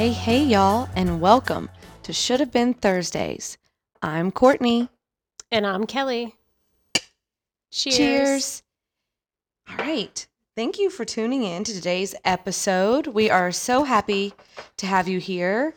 [0.00, 1.68] Hey, hey, y'all, and welcome
[2.04, 3.58] to Should Have Been Thursdays.
[4.00, 4.88] I'm Courtney.
[5.52, 6.36] And I'm Kelly.
[7.70, 7.96] Cheers.
[7.98, 8.62] Cheers.
[9.68, 10.26] All right.
[10.56, 13.08] Thank you for tuning in to today's episode.
[13.08, 14.32] We are so happy
[14.78, 15.74] to have you here.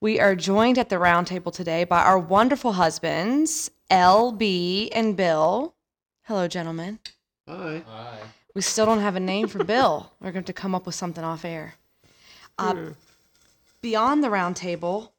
[0.00, 5.74] We are joined at the round table today by our wonderful husbands, LB and Bill.
[6.22, 6.98] Hello, gentlemen.
[7.46, 7.82] Hi.
[7.86, 8.18] Hi.
[8.54, 10.10] We still don't have a name for Bill.
[10.20, 11.74] We're going to have to come up with something off air.
[12.58, 12.92] Uh.
[13.86, 15.10] Beyond the roundtable,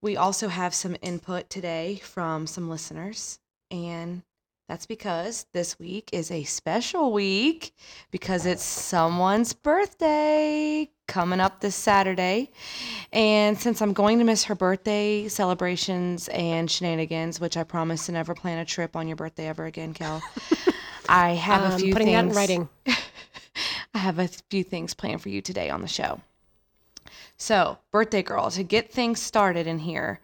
[0.00, 3.40] we also have some input today from some listeners.
[3.70, 4.22] And
[4.70, 7.74] that's because this week is a special week
[8.10, 12.52] because it's someone's birthday coming up this Saturday.
[13.12, 18.12] And since I'm going to miss her birthday celebrations and shenanigans, which I promise to
[18.12, 20.22] never plan a trip on your birthday ever again, Kel,
[21.10, 22.34] I have a Um, few putting things.
[22.34, 22.68] that in writing.
[23.94, 26.22] I have a few things planned for you today on the show.
[27.36, 30.20] So, birthday girl, to get things started in here,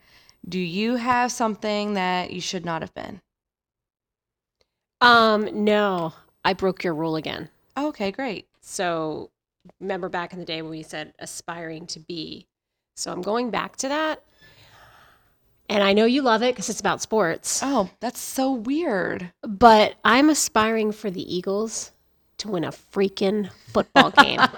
[0.48, 3.20] do you have something that you should not have been?
[5.00, 6.12] Um, no,
[6.44, 7.48] I broke your rule again.
[7.76, 8.46] Okay, great.
[8.60, 9.30] So
[9.80, 12.46] remember back in the day when we said aspiring to be.
[12.96, 14.22] So I'm going back to that.
[15.68, 19.30] And I know you love it because it's about sports, Oh, that's so weird.
[19.42, 21.92] but I'm aspiring for the Eagles
[22.38, 24.40] to win a freaking football game.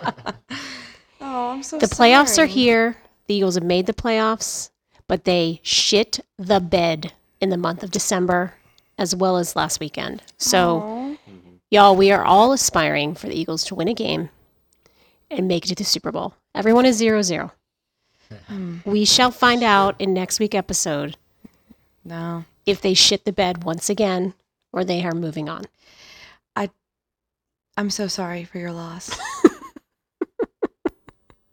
[1.35, 2.97] Oh, I'm so the playoffs are here.
[3.27, 4.69] The Eagles have made the playoffs,
[5.09, 8.53] but they shit the bed in the month of December
[8.99, 10.23] as well as last weekend.
[10.37, 11.17] So Aw.
[11.71, 14.29] Y'all, we are all aspiring for the Eagles to win a game
[15.31, 16.35] and make it to the Super Bowl.
[16.55, 17.53] Everyone is zero zero.
[18.49, 18.79] Hmm.
[18.85, 21.17] We shall find out in next week episode
[22.05, 22.45] No.
[22.67, 24.35] if they shit the bed once again
[24.71, 25.65] or they are moving on.
[26.55, 26.69] I
[27.79, 29.19] I'm so sorry for your loss.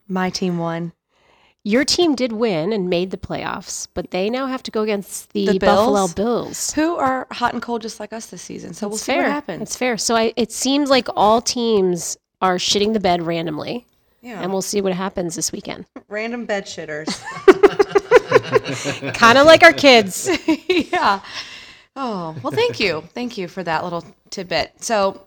[0.10, 0.92] My team won.
[1.64, 5.34] Your team did win and made the playoffs, but they now have to go against
[5.34, 6.14] the, The Buffalo Bills?
[6.14, 6.74] Bills.
[6.74, 8.74] Who are hot and cold just like us this season.
[8.74, 9.24] So we'll It's see fair.
[9.24, 9.62] what happens.
[9.62, 9.98] It's fair.
[9.98, 13.86] So I, it seems like all teams are shitting the bed randomly,
[14.22, 14.42] yeah.
[14.42, 15.86] and we'll see what happens this weekend.
[16.08, 17.22] Random bed shitters.
[19.14, 20.30] kind of like our kids.
[20.92, 21.20] yeah.
[21.96, 23.04] Oh, well, thank you.
[23.14, 24.72] Thank you for that little tidbit.
[24.82, 25.26] So,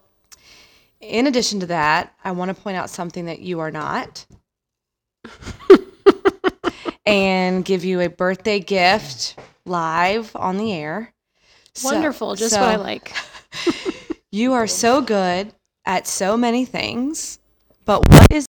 [1.01, 4.25] in addition to that, I want to point out something that you are not
[7.07, 11.13] and give you a birthday gift live on the air.
[11.75, 12.35] So- Wonderful.
[12.37, 13.13] Just so what I like.
[14.35, 15.53] You are so good
[15.85, 17.39] at so many things,
[17.85, 18.47] but what is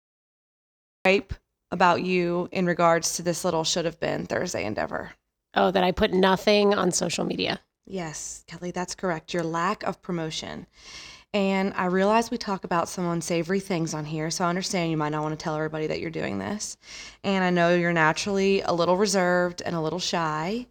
[1.05, 1.35] gripe
[1.73, 5.11] about you in regards to this little should have been Thursday endeavor?
[5.55, 7.59] Oh, that I put nothing on social media.
[7.85, 9.35] Yes, Kelly, that's correct.
[9.35, 10.69] Your lack of promotion.
[11.35, 14.99] And I realize we talk about some unsavory things on here, so I understand you
[14.99, 16.77] might not want to tell everybody that you're doing this.
[17.25, 20.67] And I know you're naturally a little reserved and a little shy.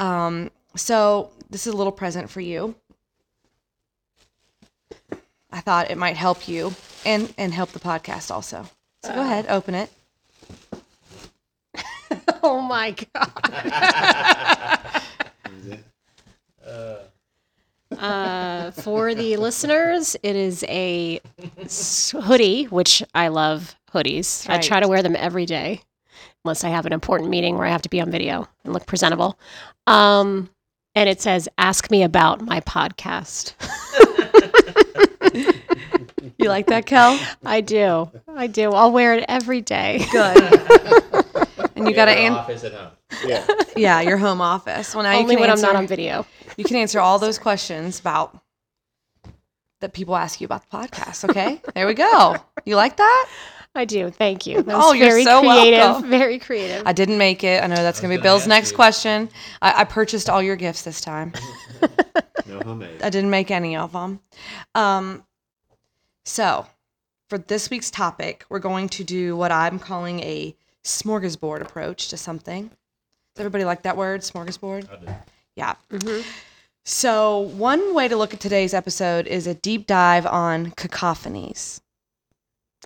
[0.00, 2.74] Um, so this is a little present for you.
[5.52, 6.74] I thought it might help you
[7.04, 8.66] and and help the podcast also.
[9.04, 9.90] So go ahead, open it.
[12.42, 14.90] Oh my god.
[16.64, 16.98] Uh,
[18.84, 21.18] for the listeners, it is a
[22.22, 24.46] hoodie, which I love hoodies.
[24.48, 25.80] I try to wear them every day,
[26.44, 28.84] unless I have an important meeting where I have to be on video and look
[28.84, 29.38] presentable.
[29.86, 30.50] Um,
[30.94, 33.54] and it says, "Ask me about my podcast."
[36.36, 37.18] You like that, Kel?
[37.44, 38.72] I do, I do.
[38.72, 40.04] I'll wear it every day.
[40.12, 40.36] Good.
[41.76, 42.38] and you got to an answer.
[42.38, 42.90] office at home.
[43.24, 43.46] Yeah.
[43.76, 44.94] Yeah, your home office.
[44.94, 46.26] Well, now you Only can when answer, I'm not on video.
[46.56, 48.38] You can answer all those questions about
[49.84, 51.28] that people ask you about the podcast.
[51.28, 52.36] Okay, there we go.
[52.64, 53.26] You like that?
[53.74, 54.08] I do.
[54.10, 54.62] Thank you.
[54.62, 55.78] That was Oh, you're very so creative.
[55.80, 56.08] welcome.
[56.10, 56.82] Very creative.
[56.86, 57.62] I didn't make it.
[57.62, 58.76] I know that's gonna be Bill's next you.
[58.76, 59.28] question.
[59.60, 61.32] I, I purchased all your gifts this time.
[62.46, 63.02] No homemade.
[63.02, 64.20] I didn't make any of them.
[64.74, 65.24] Um,
[66.24, 66.66] so
[67.28, 70.54] for this week's topic, we're going to do what I'm calling a
[70.84, 72.68] smorgasbord approach to something.
[72.68, 74.88] Does everybody like that word, smorgasbord?
[74.92, 75.14] I did.
[75.56, 75.74] Yeah.
[75.90, 76.24] Mhm.
[76.84, 81.80] So, one way to look at today's episode is a deep dive on cacophonies.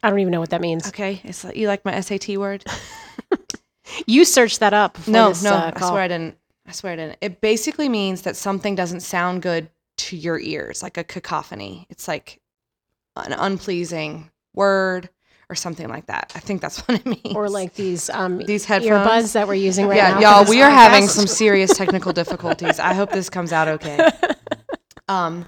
[0.03, 0.87] I don't even know what that means.
[0.89, 2.65] Okay, it's like, you like my SAT word?
[4.07, 4.95] You searched that up.
[4.95, 6.37] before no, this, no, uh, I swear I didn't.
[6.67, 7.19] I swear I didn't.
[7.21, 11.87] It basically means that something doesn't sound good to your ears, like a cacophony.
[11.91, 12.41] It's like
[13.17, 15.09] an unpleasing word
[15.51, 16.33] or something like that.
[16.35, 17.35] I think that's what it means.
[17.35, 19.07] Or like these um these headphones.
[19.07, 20.17] earbuds that we're using right yeah, now.
[20.17, 22.79] for y'all, we are having some serious technical difficulties.
[22.79, 23.99] I hope this comes out okay.
[25.11, 25.47] Um,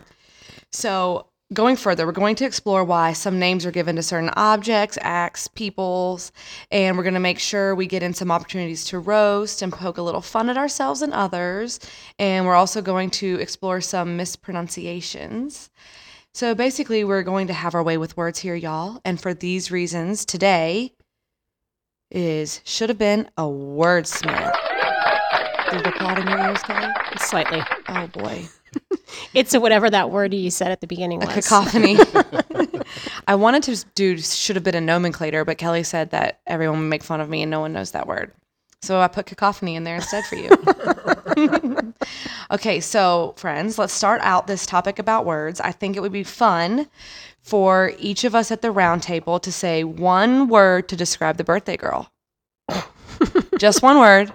[0.73, 4.97] so going further, we're going to explore why some names are given to certain objects,
[5.03, 6.33] acts, peoples,
[6.71, 9.99] and we're going to make sure we get in some opportunities to roast and poke
[9.99, 11.81] a little fun at ourselves and others.
[12.19, 15.71] And we're also going to explore some mispronunciations.
[16.33, 19.01] So basically, we're going to have our way with words here, y'all.
[19.05, 20.95] And for these reasons, today
[22.11, 24.55] is should have been a wordsmith.
[25.71, 26.93] Did it applaud in your ears, Kelly?
[27.19, 27.63] Slightly.
[27.89, 28.49] Oh boy.
[29.35, 31.35] It's a whatever that word you said at the beginning a was.
[31.35, 31.99] cacophony.
[33.27, 36.89] I wanted to do should have been a nomenclator, but Kelly said that everyone would
[36.89, 38.33] make fun of me and no one knows that word.
[38.83, 40.51] So I put cacophony in there instead for you.
[42.51, 45.61] okay, so friends, let's start out this topic about words.
[45.61, 46.89] I think it would be fun
[47.43, 51.45] for each of us at the round table to say one word to describe the
[51.45, 52.11] birthday girl.
[53.59, 54.33] Just one word.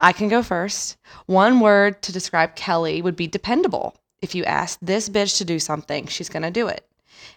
[0.00, 0.98] I can go first.
[1.24, 3.96] One word to describe Kelly would be dependable.
[4.20, 6.86] If you ask this bitch to do something, she's going to do it.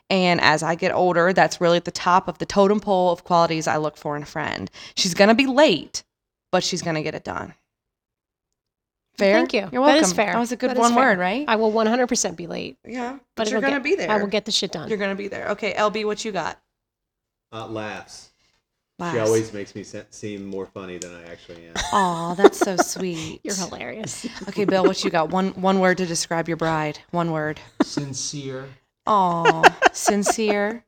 [0.09, 3.23] And as I get older, that's really at the top of the totem pole of
[3.23, 4.69] qualities I look for in a friend.
[4.95, 6.03] She's going to be late,
[6.51, 7.53] but she's going to get it done.
[9.17, 9.33] Fair?
[9.33, 9.67] Thank you.
[9.71, 10.03] You're welcome.
[10.03, 10.33] is fair.
[10.33, 11.43] That was a good That is one word, right?
[11.47, 12.77] I will 100% be late.
[12.85, 13.13] yeah.
[13.35, 14.11] But, But, you're going to be there.
[14.11, 14.87] I will get the shit done.
[14.89, 15.49] You're going to be there.
[15.49, 16.59] Okay, LB, what you got?
[17.51, 18.29] Uh, laughs.
[18.99, 19.13] Last.
[19.13, 21.73] She always makes me se- seem more funny than I actually am.
[21.93, 23.39] Aw, that's so sweet.
[23.43, 24.25] You're hilarious.
[24.49, 25.29] Okay, Bill, what you got?
[25.29, 26.97] One one word to describe your bride.
[27.11, 27.59] One word.
[27.83, 28.67] Sincere.
[29.07, 29.63] Aw,
[29.93, 30.85] sincere.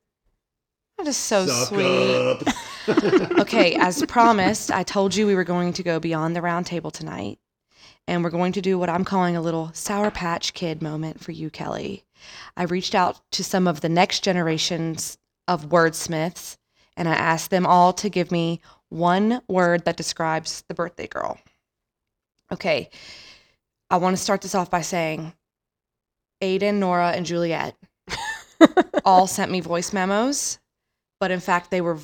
[0.97, 2.43] That is so Suck sweet.
[3.39, 6.91] okay, as promised, I told you we were going to go beyond the round table
[6.91, 7.39] tonight.
[8.07, 11.31] And we're going to do what I'm calling a little Sour Patch Kid moment for
[11.31, 12.03] you, Kelly.
[12.57, 15.17] I reached out to some of the next generations
[15.47, 16.57] of wordsmiths
[16.99, 21.39] and I asked them all to give me one word that describes the birthday girl.
[22.51, 22.89] Okay,
[23.89, 25.33] I want to start this off by saying
[26.41, 27.75] Aiden, Nora, and Juliet
[29.05, 30.59] all sent me voice memos,
[31.19, 31.97] but in fact, they were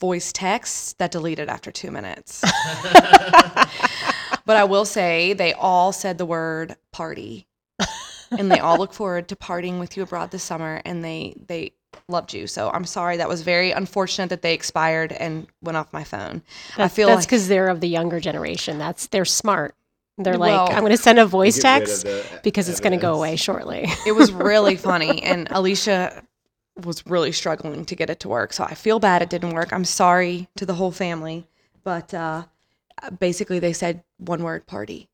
[0.00, 2.40] voice texts that deleted after two minutes.
[4.44, 7.46] but I will say they all said the word party.
[8.30, 11.72] and they all look forward to partying with you abroad this summer and they they
[12.08, 12.46] loved you.
[12.46, 16.42] So I'm sorry that was very unfortunate that they expired and went off my phone.
[16.74, 18.78] I That's, feel that's like because they're of the younger generation.
[18.78, 19.74] That's they're smart.
[20.18, 22.68] They're Well- like, I'm going to send a voice Get rid of text the because
[22.68, 23.86] it's going to go away shortly.
[24.06, 26.22] it was really funny and Alicia
[26.84, 28.52] was really struggling to get it to work.
[28.52, 29.72] So I feel bad it didn't work.
[29.72, 31.46] I'm sorry to the whole family,
[31.84, 32.44] but uh
[33.18, 35.08] basically they said one word party.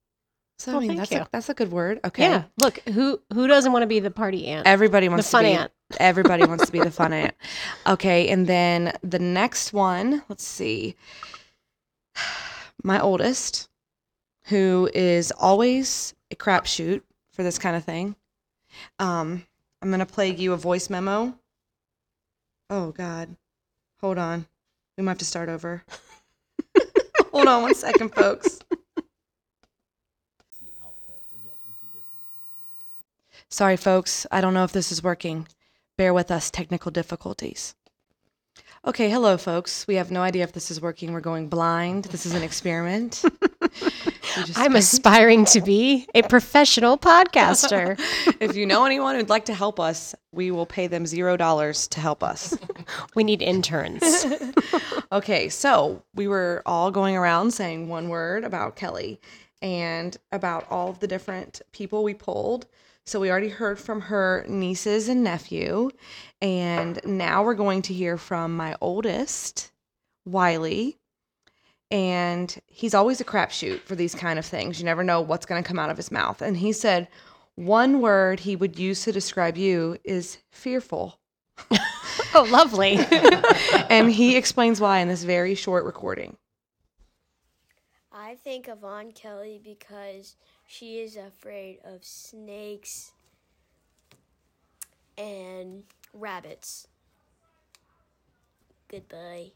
[0.58, 1.18] So I Oh, mean thank that's you.
[1.18, 2.00] a, that's a good word.
[2.04, 2.22] Okay.
[2.24, 2.42] Yeah.
[2.60, 4.66] Look, who who doesn't want to be the party aunt?
[4.66, 5.72] Everybody the wants fun to be a fun aunt.
[6.00, 7.34] everybody wants to be the fun aunt.
[7.86, 10.96] Okay, and then the next one, let's see.
[12.84, 13.67] My oldest,
[14.48, 17.02] who is always a crapshoot
[17.32, 18.16] for this kind of thing.
[18.98, 19.46] Um,
[19.82, 21.38] I'm gonna play you a voice memo.
[22.70, 23.36] Oh God,
[24.00, 24.46] hold on.
[24.96, 25.84] We might have to start over.
[27.32, 28.58] hold on one second, folks.
[33.50, 34.26] Sorry, folks.
[34.30, 35.48] I don't know if this is working.
[35.96, 37.74] Bear with us, technical difficulties.
[38.84, 39.86] Okay, hello, folks.
[39.86, 41.12] We have no idea if this is working.
[41.12, 42.04] We're going blind.
[42.04, 43.24] This is an experiment.
[44.56, 47.98] I'm aspiring to be a professional podcaster.
[48.40, 51.88] if you know anyone who'd like to help us, we will pay them zero dollars
[51.88, 52.56] to help us.
[53.14, 54.26] we need interns.
[55.10, 59.18] Okay, so we were all going around saying one word about Kelly
[59.62, 62.66] and about all of the different people we pulled.
[63.06, 65.90] So we already heard from her nieces and nephew,
[66.42, 69.72] and now we're going to hear from my oldest,
[70.26, 70.97] Wiley.
[71.90, 74.78] And he's always a crapshoot for these kind of things.
[74.78, 76.42] You never know what's going to come out of his mouth.
[76.42, 77.08] And he said
[77.54, 81.18] one word he would use to describe you is fearful.
[82.34, 82.98] oh, lovely.
[83.90, 86.36] and he explains why in this very short recording.
[88.12, 93.12] I think of Aunt Kelly because she is afraid of snakes
[95.16, 96.86] and rabbits.
[98.88, 99.52] Goodbye.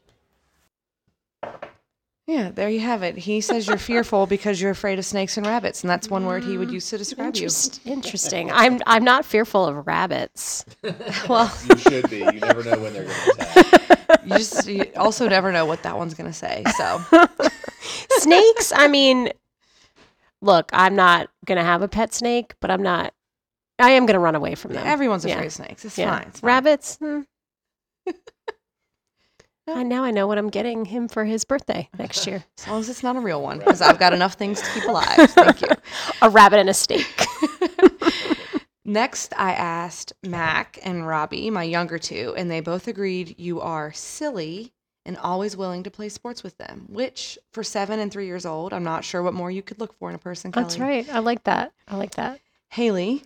[2.25, 3.17] Yeah, there you have it.
[3.17, 6.45] He says you're fearful because you're afraid of snakes and rabbits, and that's one word
[6.45, 7.43] he would use to describe you.
[7.43, 8.49] Interest- interesting.
[8.49, 10.63] I'm I'm not fearful of rabbits.
[11.27, 12.19] Well, You should be.
[12.19, 14.21] You never know when they're going to attack.
[14.25, 16.63] you just you also never know what that one's gonna say.
[16.77, 17.01] So
[18.19, 19.29] Snakes, I mean,
[20.41, 23.13] look, I'm not gonna have a pet snake, but I'm not.
[23.79, 24.87] I am gonna run away from them.
[24.87, 25.33] everyone's Yeah.
[25.33, 25.83] afraid of snakes.
[25.83, 26.17] It's Yeah.
[26.19, 26.27] fine.
[26.29, 26.47] It's fine.
[26.47, 26.97] Rabbits.
[26.97, 27.21] hmm.
[29.67, 29.79] Oh.
[29.79, 32.79] And now I know what I'm getting him for his birthday next year: As long
[32.81, 35.29] as it's not a real one, because I've got enough things to keep alive.
[35.31, 35.69] Thank you.
[36.21, 37.25] a rabbit and a steak.
[38.85, 43.93] Next, I asked Mac and Robbie, my younger two, and they both agreed you are
[43.93, 44.73] silly
[45.05, 48.73] and always willing to play sports with them, which for seven and three years old,
[48.73, 50.51] I'm not sure what more you could look for in a person.
[50.51, 51.07] That's right.
[51.09, 51.71] I like that.
[51.87, 52.39] I like that.
[52.69, 53.23] Haley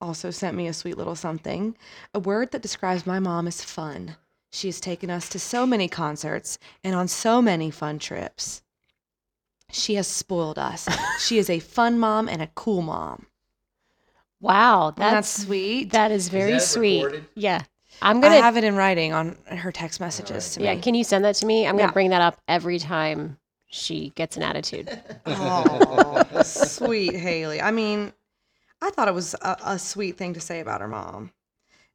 [0.00, 1.74] also sent me a sweet little something.
[2.12, 4.16] A word that describes my mom is fun.
[4.50, 8.62] She has taken us to so many concerts and on so many fun trips.
[9.70, 10.88] She has spoiled us.
[11.20, 13.26] she is a fun mom and a cool mom.
[14.40, 15.92] Wow, Isn't that's sweet.
[15.92, 17.02] that is very that sweet.
[17.02, 17.26] recorded?
[17.34, 17.62] Yeah,
[18.02, 18.40] I'm gonna.
[18.40, 21.46] have it in writing on her text messages to yeah, can you send that to
[21.46, 21.66] me?
[21.66, 21.84] I'm Yeah.
[21.84, 23.38] gonna bring that up every time
[23.68, 24.88] she gets an attitude.
[25.26, 27.60] Oh, sweet Haley.
[27.60, 28.12] I mean,
[28.80, 31.32] I thought it was a, a sweet thing to say about her mom.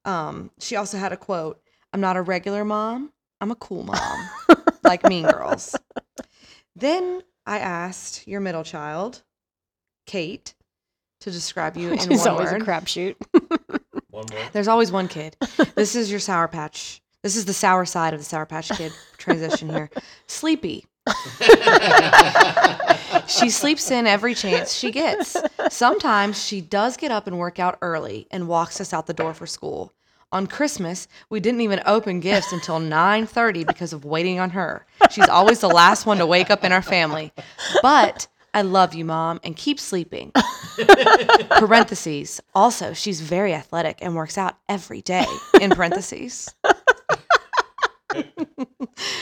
[0.03, 1.61] Um, she also had a quote
[1.93, 4.29] I'm not a regular mom, I'm a cool mom,
[4.83, 5.75] like Mean Girls.
[6.75, 9.23] Then I asked your middle child,
[10.05, 10.53] Kate,
[11.21, 13.15] to describe you in She's one always a crapshoot.
[14.09, 14.39] One more.
[14.53, 15.35] There's always one kid.
[15.75, 17.01] This is your Sour Patch.
[17.23, 19.89] This is the sour side of the Sour Patch Kid transition here.
[20.27, 20.85] Sleepy.
[23.27, 25.37] She sleeps in every chance she gets.
[25.69, 29.33] Sometimes she does get up and work out early and walks us out the door
[29.33, 29.93] for school.
[30.33, 34.85] On Christmas, we didn't even open gifts until 9:30 because of waiting on her.
[35.09, 37.33] She's always the last one to wake up in our family.
[37.81, 40.31] But I love you, mom, and keep sleeping.
[41.49, 42.39] parentheses.
[42.55, 45.25] Also, she's very athletic and works out every day.
[45.59, 46.53] In parentheses.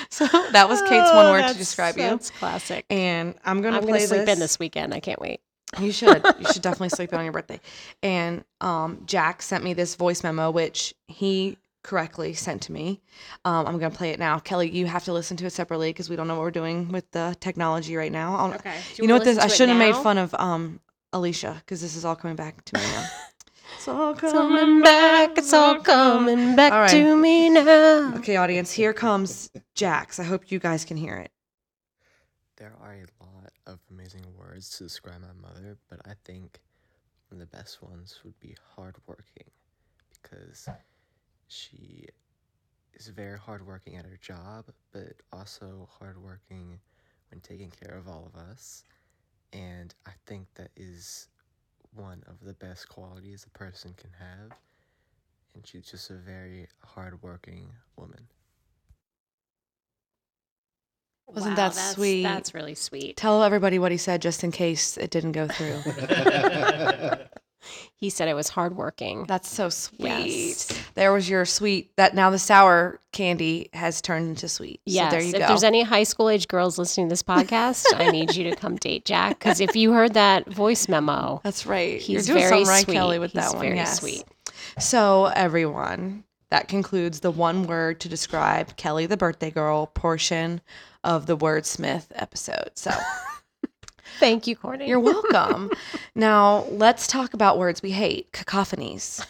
[0.10, 2.04] so that was Kate's one Oh, word to describe you.
[2.04, 2.86] That's classic.
[2.90, 4.34] And I'm gonna I'm play gonna sleep this.
[4.36, 4.94] in this weekend.
[4.94, 5.42] I can't wait.
[5.80, 6.24] You should.
[6.40, 7.60] You should definitely sleep in on your birthday.
[8.02, 13.00] And um, Jack sent me this voice memo, which he correctly sent to me.
[13.46, 14.40] Um, I'm going to play it now.
[14.40, 16.92] Kelly, you have to listen to it separately because we don't know what we're doing
[16.92, 18.36] with the technology right now.
[18.36, 18.76] I'll- Okay.
[18.98, 19.38] You, know what this?
[19.38, 20.80] I shouldn't have made fun of um,
[21.14, 23.08] Alicia because this is all coming back to me now.
[23.78, 26.90] it's all Coming back, it's all coming back All right.
[26.90, 28.14] to me now.
[28.18, 30.20] Okay, audience, here comes Jax.
[30.20, 31.32] I hope you guys can hear it.
[32.58, 33.19] There are a lot of
[34.14, 36.60] amazing words to describe my mother, but I think
[37.30, 39.50] one of the best ones would be hardworking
[40.22, 40.68] because
[41.48, 42.08] she
[42.94, 46.80] is very hardworking at her job, but also hardworking
[47.30, 48.84] when taking care of all of us.
[49.54, 51.28] And I think that is
[51.94, 54.58] one of the best qualities a person can have.
[55.54, 58.28] And she's just a very hardworking woman.
[61.34, 62.24] Wasn't that that's, sweet?
[62.24, 63.18] That's really sweet.
[63.18, 65.82] Tell everybody what he said just in case it didn't go through.
[67.96, 69.26] He said it was hardworking.
[69.28, 70.00] That's so sweet.
[70.00, 70.74] Yes.
[70.96, 71.96] There was your sweet.
[71.98, 74.80] That now the sour candy has turned into sweet.
[74.86, 75.12] Yes.
[75.12, 75.38] So there you go.
[75.38, 75.48] If go.
[75.50, 78.78] there's any high school age girls listening to this podcast, I need you to come
[78.78, 82.00] date Jack because if you heard that voice memo, That's right.
[82.00, 82.94] he's You're doing very something right, sweet.
[82.94, 83.66] Kelly, with He's that one.
[83.66, 84.00] Very yes.
[84.00, 84.24] sweet.
[84.80, 90.62] So everyone, that concludes the one word to describe Kelly the birthday girl portion
[91.04, 92.72] of the Wordsmith episode.
[92.76, 92.92] So
[94.20, 94.88] Thank you, Courtney.
[94.88, 95.72] you're welcome.
[96.16, 98.32] now let's talk about words we hate.
[98.32, 99.26] Cacophonies.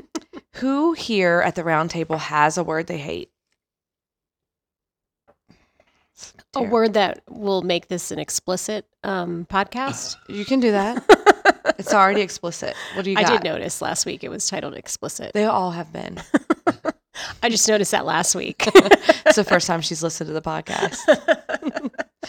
[0.56, 3.30] Who here at the round table has a word they hate?
[6.54, 10.16] A word that will make this an explicit um, podcast.
[10.28, 11.04] You can do that.
[11.78, 12.74] It's already explicit.
[12.94, 15.32] What do you I did notice last week it was titled explicit.
[15.32, 16.20] They all have been.
[17.42, 18.66] I just noticed that last week.
[19.26, 20.98] It's the first time she's listened to the podcast.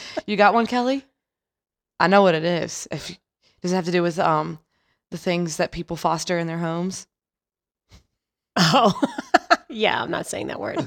[0.26, 1.04] you got one, Kelly?
[2.00, 2.88] I know what it is.
[2.90, 3.20] If
[3.62, 4.60] does it have to do with um
[5.12, 7.06] the things that people foster in their homes?
[8.56, 9.00] oh,
[9.70, 10.78] yeah, I'm not saying that word.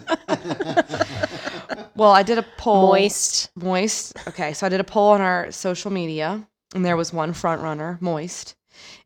[1.98, 2.92] Well, I did a poll.
[2.92, 3.50] Moist.
[3.56, 4.16] Moist.
[4.28, 7.60] Okay, so I did a poll on our social media, and there was one front
[7.60, 8.54] runner, moist.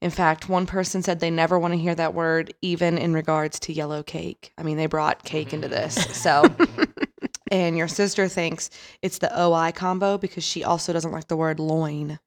[0.01, 3.59] In fact, one person said they never want to hear that word, even in regards
[3.61, 4.53] to yellow cake.
[4.59, 5.95] I mean, they brought cake into this.
[6.17, 6.45] So,
[7.51, 8.71] and your sister thinks
[9.03, 12.19] it's the OI combo because she also doesn't like the word loin.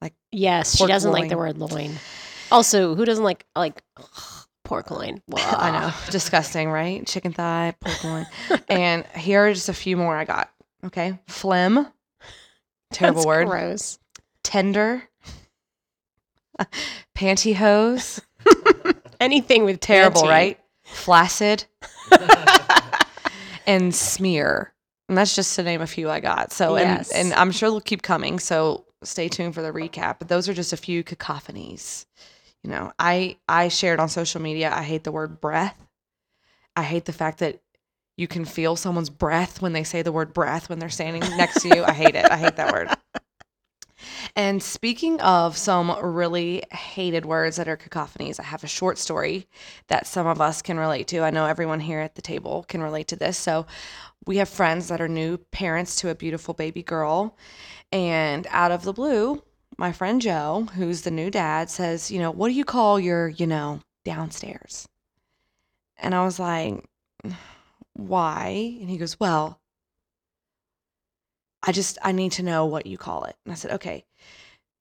[0.00, 1.92] Like, yes, she doesn't like the word loin.
[2.50, 3.82] Also, who doesn't like like
[4.64, 5.22] pork loin?
[5.34, 7.06] I know, disgusting, right?
[7.06, 8.26] Chicken thigh, pork loin.
[8.68, 10.50] and here are just a few more I got.
[10.84, 11.86] Okay, phlegm,
[12.92, 13.46] terrible That's word.
[13.48, 13.98] Gross.
[14.42, 15.02] Tender,
[17.14, 18.20] pantyhose.
[19.20, 20.28] Anything with terrible, panty.
[20.28, 20.60] right?
[20.84, 21.64] Flaccid
[23.66, 24.72] and smear.
[25.08, 26.52] And that's just to name a few I got.
[26.52, 27.10] So Yes.
[27.10, 28.38] and and I'm sure they'll keep coming.
[28.38, 30.18] So stay tuned for the recap.
[30.18, 32.06] But those are just a few cacophonies.
[32.62, 35.78] You know, I I shared on social media I hate the word breath.
[36.76, 37.60] I hate the fact that
[38.16, 41.60] you can feel someone's breath when they say the word breath when they're standing next
[41.62, 41.84] to you.
[41.84, 42.30] I hate it.
[42.30, 42.88] I hate that word.
[44.36, 49.46] And speaking of some really hated words that are cacophonies, I have a short story
[49.88, 51.20] that some of us can relate to.
[51.20, 53.38] I know everyone here at the table can relate to this.
[53.38, 53.66] So,
[54.26, 57.36] we have friends that are new parents to a beautiful baby girl.
[57.92, 59.42] And out of the blue,
[59.76, 63.28] my friend Joe, who's the new dad, says, You know, what do you call your,
[63.28, 64.88] you know, downstairs?
[65.98, 66.84] And I was like,
[67.92, 68.76] Why?
[68.80, 69.60] And he goes, Well,
[71.66, 73.36] I just, I need to know what you call it.
[73.44, 74.04] And I said, Okay.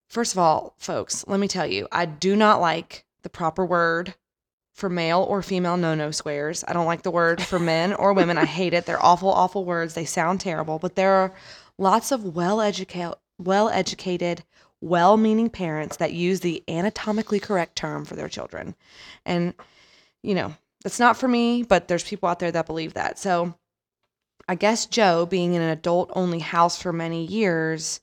[0.09, 4.13] First of all, folks, let me tell you, I do not like the proper word
[4.73, 6.63] for male or female no no squares.
[6.67, 8.37] I don't like the word for men or women.
[8.37, 8.85] I hate it.
[8.85, 9.93] They're awful, awful words.
[9.93, 11.33] They sound terrible, but there are
[11.77, 14.43] lots of well educated, well educated,
[14.81, 18.75] well meaning parents that use the anatomically correct term for their children.
[19.25, 19.53] And,
[20.21, 20.53] you know,
[20.85, 23.17] it's not for me, but there's people out there that believe that.
[23.17, 23.55] So
[24.47, 28.01] I guess Joe, being in an adult only house for many years,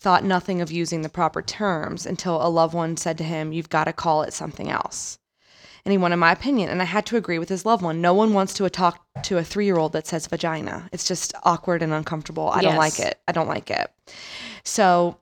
[0.00, 3.70] thought nothing of using the proper terms until a loved one said to him, You've
[3.70, 5.18] got to call it something else.
[5.84, 8.00] And he wanted my opinion, and I had to agree with his loved one.
[8.00, 10.88] No one wants to talk to a three year old that says vagina.
[10.92, 12.50] It's just awkward and uncomfortable.
[12.50, 13.18] I don't like it.
[13.26, 13.90] I don't like it.
[14.64, 15.18] So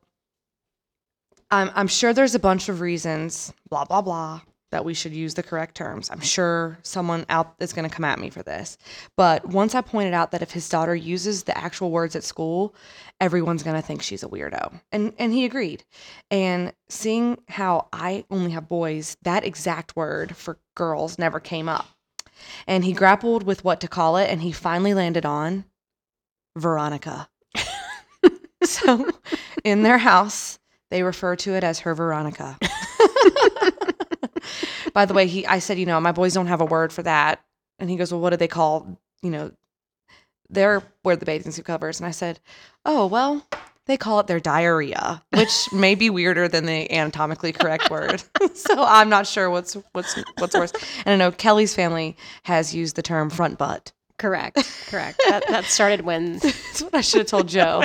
[1.51, 4.41] I'm, I'm sure there's a bunch of reasons, blah, blah, blah,
[4.73, 6.11] that we should use the correct terms.
[6.11, 8.77] I'm sure someone out is going to come at me for this.
[9.17, 12.75] But once I pointed out that if his daughter uses the actual words at school,
[13.21, 14.81] everyone's going to think she's a weirdo.
[14.91, 15.85] And and he agreed.
[16.31, 21.87] And seeing how I only have boys, that exact word for girls never came up.
[22.67, 25.65] And he grappled with what to call it and he finally landed on
[26.57, 27.29] Veronica.
[28.63, 29.11] so
[29.65, 30.59] in their house,
[30.91, 32.59] they refer to it as her Veronica.
[34.97, 37.03] By the way, he I said, you know, my boys don't have a word for
[37.03, 37.45] that.
[37.79, 39.53] And he goes, Well, what do they call, you know,
[40.49, 42.01] their wear the bathing suit covers?
[42.01, 42.41] And I said,
[42.87, 43.47] Oh, well,
[43.85, 48.23] they call it their diarrhea, which may be weirder than the anatomically correct word.
[48.55, 50.73] so I'm not sure what's what's what's worse.
[51.05, 53.93] And I know Kelly's family has used the term front butt.
[54.17, 54.57] Correct.
[54.89, 55.21] Correct.
[55.29, 57.83] that, that started when That's what I should have told Joe.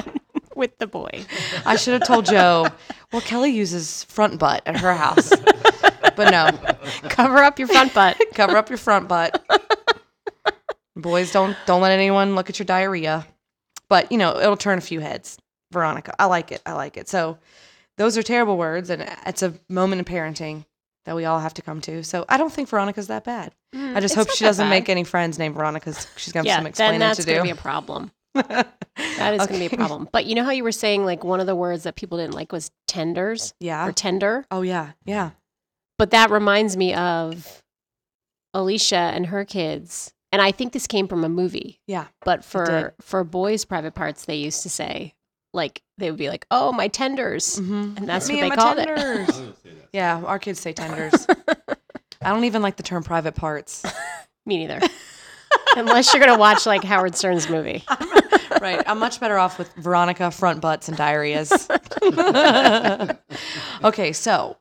[0.56, 1.26] with the boy.
[1.65, 2.67] I should have told Joe,
[3.12, 5.30] well, Kelly uses front butt at her house.
[6.15, 6.52] But no,
[7.10, 8.19] Cover up your front butt.
[8.34, 9.43] cover up your front butt.
[10.95, 13.26] Boys, don't don't let anyone look at your diarrhea.
[13.89, 15.38] But you know, it'll turn a few heads.
[15.71, 16.13] Veronica.
[16.19, 16.62] I like it.
[16.65, 17.08] I like it.
[17.08, 17.38] So
[17.97, 20.65] those are terrible words and it's a moment in parenting
[21.06, 22.04] that we all have to come to.
[22.04, 23.54] So I don't think Veronica's that bad.
[23.74, 26.71] Mm, I just hope she doesn't make any friends named Veronica she's gonna have Yeah,
[26.74, 28.12] some then that's to going to be a problem.
[29.17, 30.10] That is going to be a problem.
[30.12, 32.34] But you know how you were saying like one of the words that people didn't
[32.34, 33.88] like was tenders Yeah.
[33.88, 34.45] or tender?
[34.52, 34.91] Oh yeah.
[35.06, 35.32] Yeah.
[36.02, 37.62] But that reminds me of
[38.56, 40.12] Alicia and her kids.
[40.32, 41.80] And I think this came from a movie.
[41.86, 42.08] Yeah.
[42.26, 45.14] But for for boys' private parts, they used to say
[45.54, 47.98] like they would be like, "Oh, my tenders," Mm-hmm.
[47.98, 48.86] and that's Me what they my called it.
[48.88, 49.28] Tenders.
[49.28, 49.90] don't say that.
[49.94, 51.28] Yeah, our kids say tenders.
[52.24, 53.84] I don't even like the term private parts.
[54.48, 54.80] Me neither.
[55.76, 57.84] Unless you're gonna watch like Howard Stern's movie.
[58.60, 58.82] right.
[58.88, 61.68] I'm much better off with Veronica, front butts, and diarrheas.
[63.84, 64.58] okay, so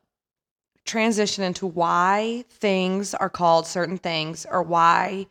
[0.85, 5.27] transition into why things are called certain things or why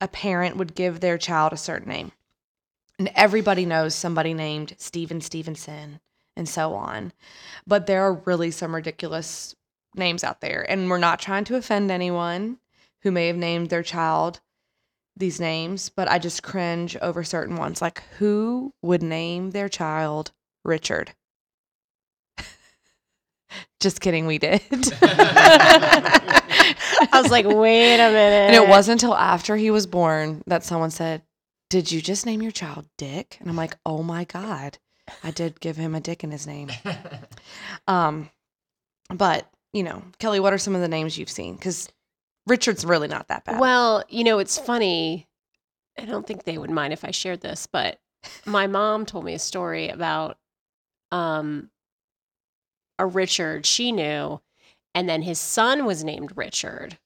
[0.00, 2.12] a parent would give their child a certain name.
[2.98, 6.00] And everybody knows somebody named Steven Stevenson
[6.36, 7.12] and so on.
[7.66, 9.54] But there are really some ridiculous
[9.94, 10.68] names out there.
[10.68, 12.58] And we're not trying to offend anyone
[13.02, 14.40] who may have named their child
[15.16, 17.80] these names, but I just cringe over certain ones.
[17.80, 20.32] Like, who would name their child
[20.64, 21.12] Richard?
[23.84, 24.60] Just kidding, we did.
[27.02, 28.46] I was like, wait a minute.
[28.46, 31.22] and it wasn't until after he was born that someone said,
[31.70, 33.36] Did you just name your child Dick?
[33.40, 34.78] And I'm like, Oh my God,
[35.22, 36.70] I did give him a dick in his name.
[37.86, 38.30] Um,
[39.10, 41.54] but, you know, Kelly, what are some of the names you've seen?
[41.54, 41.90] Because
[42.46, 43.60] Richard's really not that bad.
[43.60, 45.28] Well, you know, it's funny.
[45.98, 48.00] I don't think they would mind if I shared this, but
[48.46, 50.38] my mom told me a story about
[51.12, 51.68] um
[52.98, 54.40] a Richard she knew,
[54.94, 56.98] and then his son was named Richard.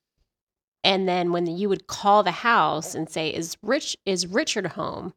[0.85, 5.15] And then when you would call the house and say, "Is Rich is Richard home?"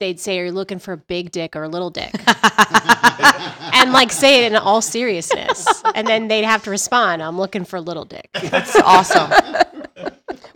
[0.00, 2.12] They'd say, "Are you looking for a big dick or a little dick?"
[3.74, 5.66] and like say it in all seriousness.
[5.94, 9.30] And then they'd have to respond, "I'm looking for a little dick." That's awesome.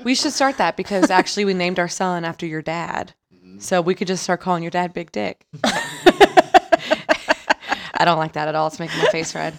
[0.04, 3.14] we should start that because actually we named our son after your dad.
[3.34, 3.58] Mm-hmm.
[3.60, 5.46] So we could just start calling your dad Big Dick.
[8.00, 8.66] I don't like that at all.
[8.66, 9.58] It's making my face red.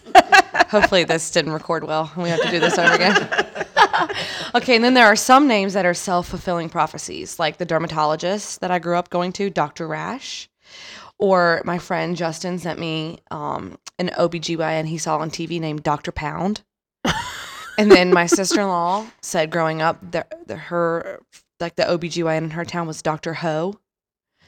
[0.70, 3.16] Hopefully this didn't record well we have to do this over again.
[4.56, 8.72] okay, and then there are some names that are self-fulfilling prophecies, like the dermatologist that
[8.72, 9.88] I grew up going to, Dr.
[9.88, 10.50] Rash,
[11.20, 16.12] Or my friend Justin sent me um, an OBGYN he saw on TV named Dr.
[16.12, 16.62] Pound.
[17.78, 21.22] and then my sister in law said growing up, the, the, her,
[21.60, 23.36] like the OBGYN in her town was Dr.
[23.36, 23.76] Ho.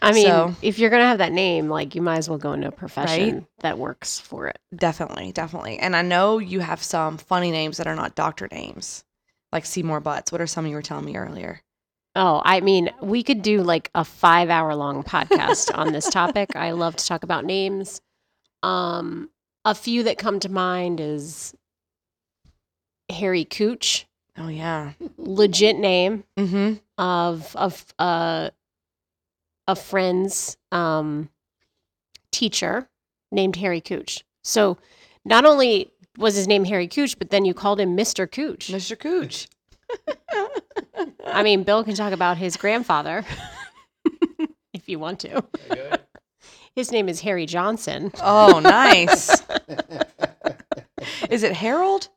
[0.03, 2.53] I mean, So- if you're gonna have that name, like you might as well go
[2.53, 4.59] into a profession that works for it.
[4.75, 5.79] Definitely, definitely.
[5.79, 9.03] And I know you have some funny names that are not doctor names,
[9.51, 10.31] like Seymour Butts.
[10.31, 11.61] What are some you were telling me earlier?
[12.15, 16.55] Oh, I mean, we could do like a five hour long podcast on this topic.
[16.55, 18.01] I love to talk about names.
[18.61, 19.29] Um,
[19.65, 21.55] a few that come to mind is
[23.09, 24.05] Harry Cooch,
[24.37, 24.93] Oh, yeah.
[25.17, 26.73] legit name Mm-hmm.
[26.97, 28.49] of of uh,
[29.67, 31.29] a friend's um,
[32.31, 32.89] teacher
[33.31, 34.23] named Harry Cooch.
[34.43, 34.77] So
[35.25, 38.29] not only was his name Harry Cooch, but then you called him Mr.
[38.29, 38.67] Cooch.
[38.69, 38.97] Mr.
[38.97, 39.47] Cooch.
[41.25, 43.25] I mean, Bill can talk about his grandfather
[44.73, 45.43] if you want to.
[46.75, 48.11] His name is Harry Johnson.
[48.21, 49.41] Oh, nice.
[51.29, 52.09] Is it Harold?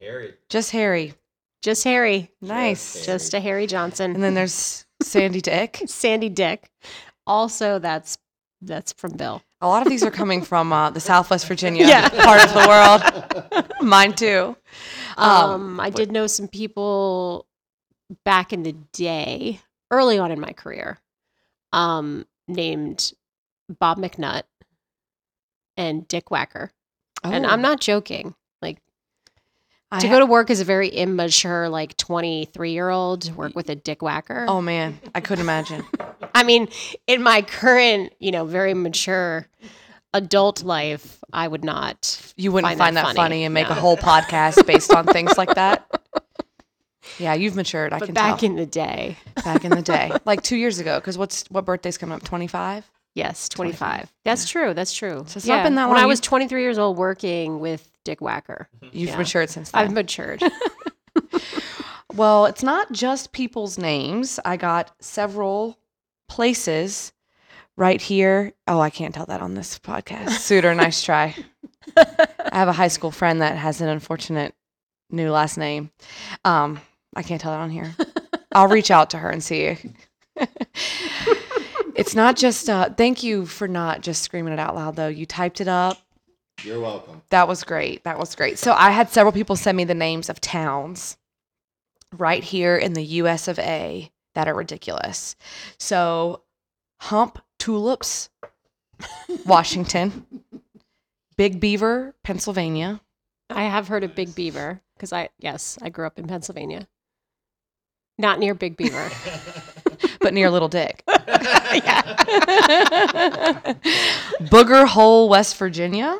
[0.00, 0.34] Harry.
[0.48, 1.14] Just Harry.
[1.62, 2.30] Just Harry.
[2.40, 2.94] Nice.
[2.94, 3.06] Harry.
[3.06, 4.14] Just a Harry Johnson.
[4.14, 5.82] And then there's Sandy Dick.
[5.86, 6.70] Sandy Dick.
[7.26, 8.18] Also, that's
[8.60, 9.42] that's from Bill.
[9.60, 12.08] A lot of these are coming from uh, the Southwest Virginia Yeah.
[12.08, 13.66] part of the world.
[13.80, 14.56] Mine too.
[15.16, 17.46] Um, Um, I did know some people
[18.24, 20.98] back in the day, early on in my career,
[21.72, 23.12] um, named
[23.78, 24.42] Bob McNutt
[25.76, 26.72] and Dick Whacker.
[27.22, 28.34] And Oh, I'm not joking.
[29.90, 33.70] I to go to work as a very immature, like 23 year old, work with
[33.70, 34.44] a Dick Whacker.
[34.48, 35.84] Oh man, I couldn't imagine.
[36.34, 36.68] I mean,
[37.06, 39.46] in my current, you know, very mature
[40.14, 42.32] adult life, I would not.
[42.36, 43.16] You wouldn't Find find, that that, funny.
[43.16, 43.76] funny, and make No.
[43.76, 45.86] a whole podcast based on things like that.
[47.18, 47.92] Yeah, you've matured.
[47.94, 48.50] I But can back tell.
[48.50, 51.00] in the day, back in the day, like two years ago.
[51.00, 52.22] Because what's what birthday's coming up?
[52.22, 52.88] Twenty five.
[53.14, 54.12] yes, 25.
[54.24, 54.74] That's true.
[54.74, 55.24] That's true.
[55.26, 55.96] So it's not been that When.
[55.98, 59.18] I was 23 years old working with Dick Whacker, You've Yeah.
[59.18, 59.82] matured since then.
[59.84, 60.42] I've matured.
[62.14, 64.40] well, it's not just people's names.
[64.46, 65.78] I got several
[66.26, 67.12] places
[67.76, 68.54] right here.
[68.66, 70.30] Oh, I can't tell that on this podcast.
[70.30, 71.34] Suitor, nice try.
[71.98, 74.54] I have a high school friend that has an unfortunate
[75.10, 75.90] new last name.
[76.46, 76.80] Um,
[77.14, 77.94] I can't tell that on here.
[78.52, 79.76] I'll reach out to her and see.
[81.94, 82.70] it's not just.
[82.70, 85.08] Uh, thank you for not just screaming it out loud, though.
[85.08, 85.98] You typed it up.
[86.62, 87.22] You're welcome.
[87.30, 88.04] That was great.
[88.04, 88.58] That was great.
[88.58, 91.16] So I had several people send me the names of towns
[92.16, 95.36] right here in the US of A that are ridiculous.
[95.78, 96.42] So
[97.00, 98.30] Hump Tulips,
[99.46, 100.26] Washington,
[101.36, 103.00] Big Beaver, Pennsylvania.
[103.50, 106.88] I have heard of Big Beaver because I, yes, I grew up in Pennsylvania.
[108.18, 109.10] Not near Big Beaver.
[110.20, 111.04] but near Little Dick.
[114.50, 116.18] Booger Hole, West Virginia.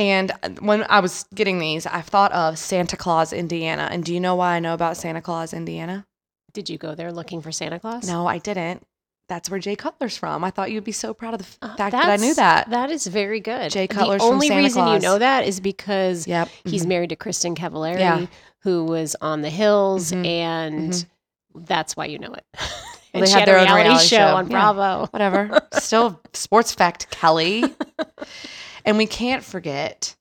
[0.00, 3.86] And when I was getting these, I thought of Santa Claus, Indiana.
[3.92, 6.06] And do you know why I know about Santa Claus, Indiana?
[6.54, 8.08] Did you go there looking for Santa Claus?
[8.08, 8.82] No, I didn't.
[9.28, 10.42] That's where Jay Cutler's from.
[10.42, 12.70] I thought you'd be so proud of the Uh, fact that I knew that.
[12.70, 13.70] That is very good.
[13.70, 14.94] Jay Cutler's the only reason Claus.
[15.02, 16.48] you know that is because Yep.
[16.64, 16.88] he's mhm.
[16.88, 18.26] married to Kristin Cavallari, Yeah.
[18.60, 21.06] who was on The Hills, Mhm, and mhm.
[21.54, 22.44] that's why you know it.
[23.12, 24.36] Well, they had had their own reality, reality show, show.
[24.36, 24.72] on Yeah.
[24.72, 25.06] Bravo.
[25.10, 25.60] Whatever.
[25.74, 27.64] Still sports fact, Kelly.
[28.84, 30.16] and we can't forget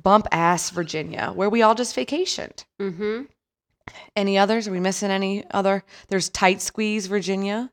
[0.00, 2.64] Bumpass, Virginia, where we all just vacationed.
[2.78, 3.22] hmm
[4.16, 4.68] Any others?
[4.68, 5.84] Are we missing any other?
[6.08, 7.70] There's Tight Squeeze, Virginia.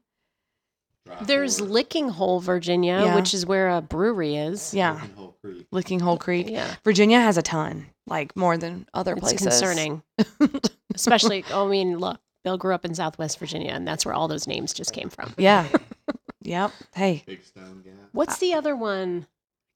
[1.22, 1.62] There's.
[1.62, 3.15] Licking Hole, Virginia, Yeah.
[3.15, 4.74] which is where a brewery is.
[4.74, 4.93] Yeah.
[4.96, 5.67] Licking Hole Creek.
[5.72, 6.50] Licking Hole Creek.
[6.50, 6.76] Yeah.
[6.84, 9.41] Virginia has a ton, like more than other It's places.
[9.48, 10.04] concerning.
[10.96, 14.48] Especially, I mean, look, Bill grew up in Southwest Virginia, and that's where all those
[14.48, 15.34] names just came from.
[15.38, 15.67] yeah.
[16.41, 16.72] yep.
[16.93, 17.93] Hey, Big Stone Gap.
[18.12, 19.28] What's the other one?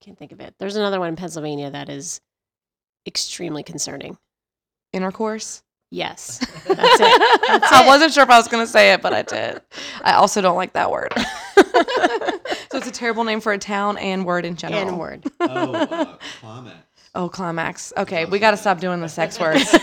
[0.02, 0.56] I can't think of it.
[0.58, 2.22] There's another one in Pennsylvania that is
[3.06, 4.18] extremely concerning.
[4.94, 5.62] intercourse.
[5.92, 7.42] Yes, that's it.
[7.48, 7.88] That's I it.
[7.88, 9.62] wasn't sure if I was going to say it, but I did.
[10.04, 11.12] I also don't like that word.
[11.16, 14.88] so it's a terrible name for a town and word in general.
[14.88, 15.24] And word.
[15.42, 16.78] Oh, uh, Climax.
[17.14, 17.94] Oh, climax.
[17.98, 19.76] Okay, we got to stop doing the sex words,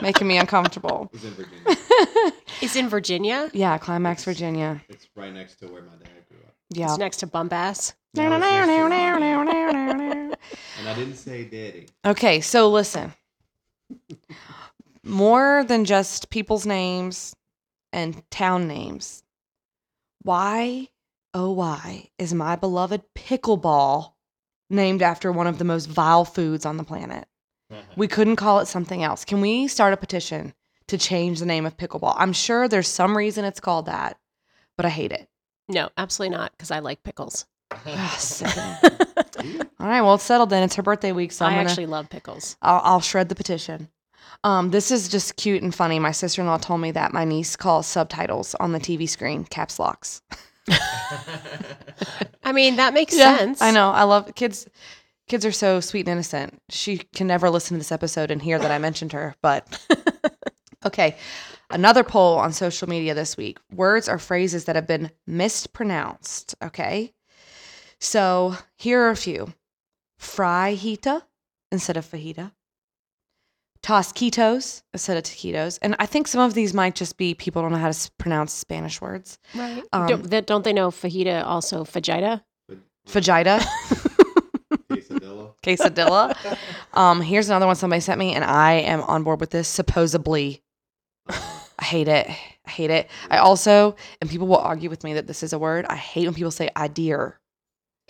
[0.00, 1.10] making me uncomfortable.
[1.12, 1.76] It's in Virginia.
[2.62, 3.50] It's in Virginia.
[3.52, 4.80] Yeah, climax, Virginia.
[4.88, 6.54] It's right next to where my dad grew up.
[6.70, 6.86] Yeah.
[6.86, 7.94] It's next to Bumpass.
[8.14, 10.36] No, it's next to Virginia.
[10.78, 11.86] And I didn't say daddy.
[12.04, 13.12] Okay, so listen.
[15.04, 17.34] More than just people's names
[17.92, 19.22] and town names.
[20.22, 20.88] Why,
[21.34, 24.12] oh, why is my beloved pickleball
[24.68, 27.26] named after one of the most vile foods on the planet?
[27.70, 27.80] Uh-huh.
[27.96, 29.24] We couldn't call it something else.
[29.24, 30.54] Can we start a petition
[30.88, 32.14] to change the name of pickleball?
[32.16, 34.18] I'm sure there's some reason it's called that,
[34.76, 35.28] but I hate it.
[35.68, 37.46] No, absolutely not, because I like pickles.
[37.86, 38.76] Ah, sickening.
[39.80, 40.62] All right, well, it's settled then.
[40.62, 42.56] It's her birthday week, so I'm I gonna, actually love pickles.
[42.62, 43.88] I'll, I'll shred the petition.
[44.44, 45.98] Um, this is just cute and funny.
[45.98, 49.44] My sister in law told me that my niece calls subtitles on the TV screen
[49.44, 50.22] caps locks.
[52.42, 53.60] I mean, that makes sense.
[53.60, 53.90] I know.
[53.90, 54.66] I love kids.
[55.28, 56.60] Kids are so sweet and innocent.
[56.70, 59.80] She can never listen to this episode and hear that I mentioned her, but
[60.86, 61.16] okay.
[61.70, 66.56] Another poll on social media this week words or phrases that have been mispronounced.
[66.62, 67.12] Okay.
[68.00, 69.52] So here are a few
[70.20, 71.22] fryhita
[71.70, 72.52] instead of fajita,
[73.82, 75.78] tosquitos instead of taquitos.
[75.82, 78.52] And I think some of these might just be people don't know how to pronounce
[78.52, 79.38] Spanish words.
[79.54, 79.82] Right.
[79.92, 82.42] Um, don't, that, don't they know fajita also fajita?
[83.06, 83.60] Fajita,
[84.90, 85.54] Quesadilla.
[85.62, 86.56] quesadilla.
[86.94, 89.68] Um, here's another one somebody sent me, and I am on board with this.
[89.68, 90.62] Supposedly,
[91.28, 92.28] I hate it.
[92.28, 93.10] I hate it.
[93.30, 95.86] I also, and people will argue with me that this is a word.
[95.86, 97.34] I hate when people say idea.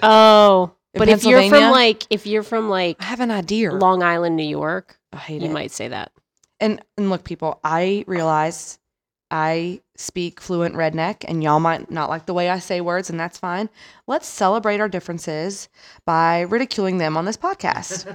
[0.02, 3.72] Oh, In but if you're from like if you're from like I have an idea.
[3.72, 5.52] Long Island, New York, I hate you it.
[5.52, 6.12] might say that.
[6.58, 8.78] And and look, people, I realize
[9.30, 13.20] I speak fluent redneck, and y'all might not like the way I say words, and
[13.20, 13.68] that's fine.
[14.06, 15.68] Let's celebrate our differences
[16.04, 18.14] by ridiculing them on this podcast.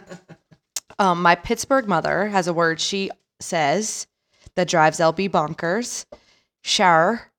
[1.00, 4.08] um, my Pittsburgh mother has a word she says
[4.56, 6.06] that drives LB bonkers.
[6.64, 7.32] Shower.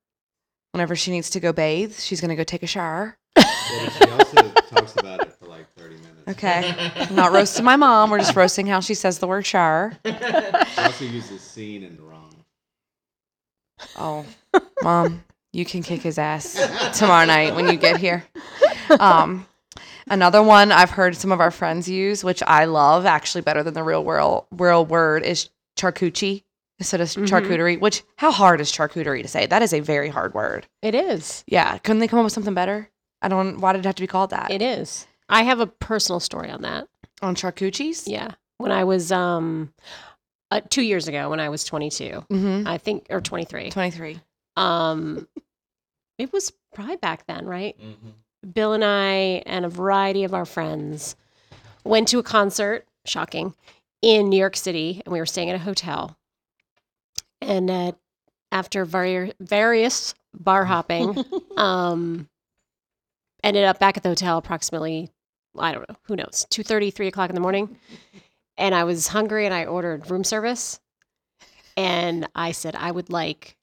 [0.71, 3.17] Whenever she needs to go bathe, she's gonna go take a shower.
[3.69, 6.27] Well, she also talks about it for like 30 minutes.
[6.29, 6.91] Okay.
[6.95, 8.09] I'm not roasting my mom.
[8.09, 9.97] We're just roasting how she says the word shower.
[10.05, 10.11] She
[10.81, 12.33] also uses seen and wrong.
[13.97, 14.25] Oh,
[14.81, 16.53] mom, you can kick his ass
[16.97, 18.23] tomorrow night when you get here.
[18.99, 19.45] Um,
[20.09, 23.73] another one I've heard some of our friends use, which I love actually better than
[23.73, 26.43] the real world real word, is charcuterie
[26.79, 27.27] instead of Mhm.
[27.27, 27.79] charcuterie.
[27.79, 29.45] Which how hard is charcuterie to say?
[29.45, 30.67] That is a very hard word.
[30.81, 31.43] It is.
[31.47, 32.89] Yeah, couldn't they come up with something better?
[33.21, 33.59] I don't.
[33.59, 34.51] Why did it have to be called that?
[34.51, 35.07] It is.
[35.29, 36.87] I have a personal story on that.
[37.21, 38.03] On charcuteries?
[38.07, 38.31] Yeah.
[38.57, 39.73] When I was um
[40.51, 42.25] uh, 2 years ago when I was 22.
[42.31, 42.67] Mm-hmm.
[42.67, 43.69] I think or 23.
[43.71, 44.19] Twenty three.
[44.55, 45.27] Um
[46.17, 47.75] it was probably back then, right?
[48.53, 51.15] Bill and I and a variety of our friends
[51.83, 53.53] went to a concert, shocking,
[54.01, 56.17] in New York City, and we were staying at a hotel.
[57.41, 57.91] And uh,
[58.51, 61.23] after vari- various bar hopping,
[61.55, 62.27] um,
[63.43, 65.09] ended up back at the hotel approximately,
[65.57, 67.77] I don't know, who knows, 2.30, 3 o'clock in the morning.
[68.57, 70.79] And I was hungry and I ordered room service.
[71.75, 73.56] And I said, I would like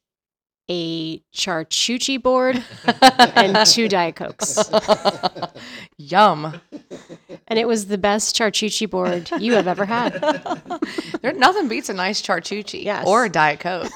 [0.70, 2.62] a charcuterie board
[3.36, 4.58] and two Diet Cokes.
[5.98, 6.60] Yum.
[7.48, 10.14] And it was the best charcuterie board you have ever had.
[11.22, 13.06] There nothing beats a nice charcuterie Yes.
[13.06, 13.90] or a diet coke.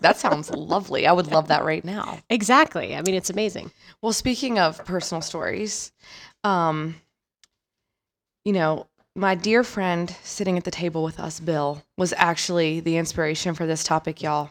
[0.00, 1.06] that sounds lovely.
[1.06, 2.20] I would love that right now.
[2.30, 2.96] Exactly.
[2.96, 3.70] I mean, it's amazing.
[4.00, 5.92] Well, speaking of personal stories,
[6.42, 6.96] um,
[8.46, 12.96] you know, my dear friend sitting at the table with us, Bill, was actually the
[12.96, 14.50] inspiration for this topic, y'all.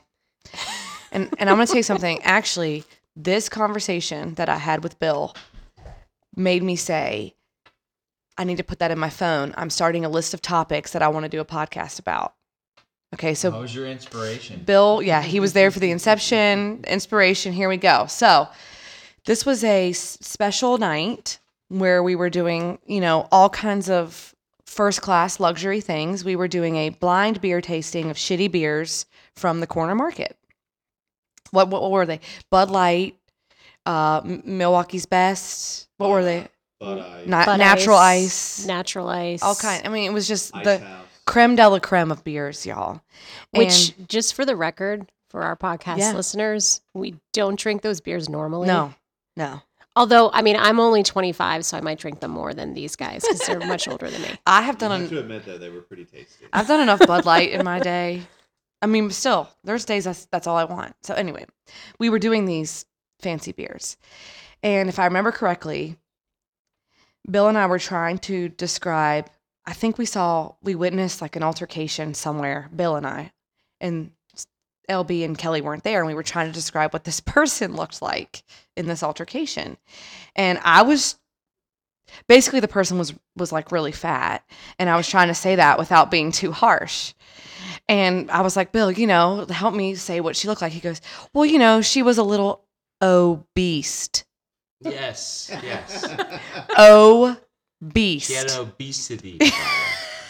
[1.12, 2.22] And and I'm gonna tell you something.
[2.24, 2.84] Actually,
[3.16, 5.36] this conversation that I had with Bill
[6.36, 7.36] made me say,
[8.38, 9.54] I need to put that in my phone.
[9.58, 12.34] I'm starting a list of topics that I want to do a podcast about.
[13.14, 14.64] Okay, so what was your inspiration?
[14.66, 17.54] Bill, yeah, he was there for the inception, inspiration.
[17.54, 18.06] Here we go.
[18.08, 18.48] So,
[19.26, 25.02] this was a special night where we were doing, you know, all kinds of first
[25.02, 26.24] class luxury things.
[26.24, 30.38] We were doing a blind beer tasting of shitty beers from the corner market.
[31.52, 32.20] What what were they?
[32.52, 33.16] Bud Light,
[33.86, 35.88] uh, Milwaukee's Best.
[35.98, 36.48] What were they?
[36.80, 37.24] But I.
[37.26, 38.66] Na- Bud natural ice, ice.
[38.66, 39.44] Natural ice.
[39.44, 39.86] all kind.
[39.86, 41.06] I mean, it was just Ice the House.
[41.26, 43.02] creme de la creme of beers, y'all.
[43.52, 46.14] Which, And- just for the record, for our podcast Yeah.
[46.14, 48.68] listeners, we don't drink those beers normally.
[48.68, 48.94] no,
[49.36, 49.62] no.
[49.96, 53.24] Although, I mean, I'm only 25, so I might drink them more than these guys
[53.24, 54.30] because they're much older than me.
[54.48, 56.46] I have I done have an, to admit that they were pretty tasty.
[56.54, 58.22] I've done enough Bud Light in my day.
[58.82, 60.96] I mean, still, there's days that's, that's all I want.
[61.04, 61.46] So, anyway,
[62.00, 62.86] we were doing these
[63.20, 63.98] fancy beers.
[64.64, 65.98] And if I remember correctly,
[67.30, 69.30] Bill and I were trying to describe,
[69.66, 73.32] I think we saw, we witnessed like an altercation somewhere, Bill and I.
[73.82, 74.12] And
[74.90, 76.00] LB and Kelly weren't there.
[76.00, 78.44] And we were trying to describe what this person looked like
[78.76, 79.78] in this altercation.
[80.36, 81.18] And I was
[82.28, 84.44] basically the person was was like really fat
[84.80, 87.14] and i was trying to say that without being too harsh
[87.90, 90.80] and i was like bill you know help me say what she looked like he
[90.80, 91.02] goes
[91.34, 92.64] well you know she was a little
[93.02, 94.10] obese
[94.82, 96.06] Yes, yes.
[96.80, 99.40] obese She had obesity.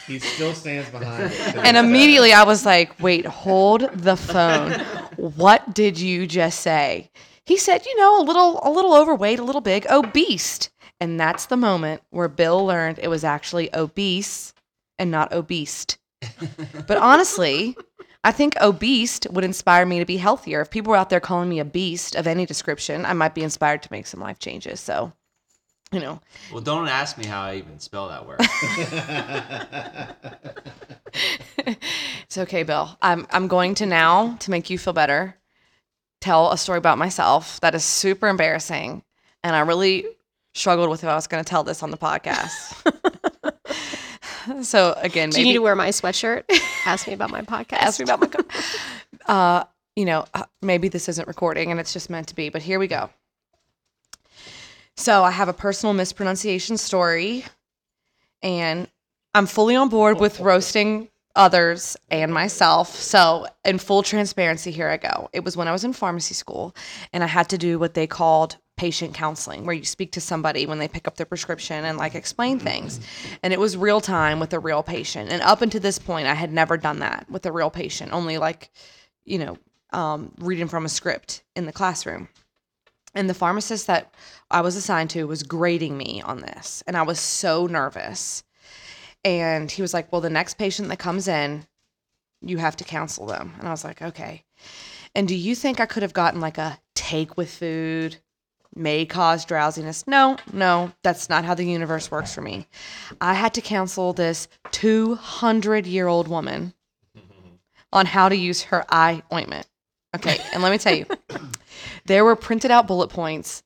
[0.08, 1.56] He still stands behind it.
[1.56, 4.72] and immediately i was like wait hold the phone
[5.18, 7.12] what did you just say
[7.46, 10.70] he said, you know, a little a little overweight, a little big, obese.
[11.00, 14.54] And that's the moment where Bill learned it was actually obese
[15.00, 15.88] and not obese.
[16.88, 17.78] But honestly,
[18.24, 20.62] I think obese would inspire me to be healthier.
[20.62, 23.44] If people were out there calling me a beast of any description, I might be
[23.44, 24.80] inspired to make some life changes.
[24.82, 25.14] So,
[25.92, 26.20] you know,
[26.52, 28.40] Well, don't ask me how I even spell that word.
[32.24, 32.98] it's okay, Bill.
[33.02, 35.36] I'm I'm going to now to make you feel better.
[36.22, 39.04] Tell a story about myself that is super embarrassing,
[39.44, 40.06] and I really
[40.54, 42.76] struggled with if I was going to tell this on the podcast.
[44.62, 46.44] so again, Do you need to wear my sweatshirt?
[46.86, 47.82] Ask me about my podcast.
[47.82, 48.30] ask me about my.
[49.26, 49.64] Uh,
[49.96, 52.80] you know, uh, maybe this isn't recording and it's just meant to be, but here
[52.80, 53.12] we go.
[54.96, 57.46] So I have a personal mispronunciation story,
[58.42, 58.88] and
[59.36, 62.94] I'm fully on board with roasting others and myself.
[62.94, 65.30] So, in full transparency, here I go.
[65.32, 66.76] It was when I was in pharmacy school,
[67.14, 70.66] and I had to do what they called patient counseling, where you speak to somebody
[70.66, 73.00] when they pick up their prescription and like explain things.
[73.42, 75.32] And it was real time with a real patient.
[75.32, 78.38] And up until this point, I had never done that with a real patient, only
[78.38, 78.70] like,
[79.24, 79.58] you know,
[79.92, 82.28] um, reading from a script in the classroom.
[83.16, 84.14] And the pharmacist that
[84.52, 86.84] I was assigned to was grading me on this.
[86.86, 88.44] And I was so nervous.
[89.24, 91.66] And he was like, Well, the next patient that comes in,
[92.42, 93.54] you have to counsel them.
[93.60, 94.44] And I was like, Okay.
[95.16, 98.18] And do you think I could have gotten like a take with food?
[98.76, 100.06] May cause drowsiness.
[100.06, 102.68] No, no, that's not how the universe works for me.
[103.20, 106.74] I had to counsel this 200 year old woman
[107.92, 109.68] on how to use her eye ointment.
[110.16, 111.06] Okay, and let me tell you,
[112.06, 113.64] there were printed out bullet points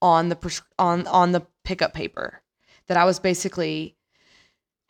[0.00, 2.42] on the pres- on on the pickup paper
[2.88, 3.96] that I was basically